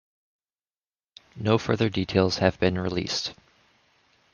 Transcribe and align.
No 1.35 1.59
further 1.59 1.87
details 1.87 2.39
have 2.39 2.59
been 2.59 2.75
released. 2.79 3.35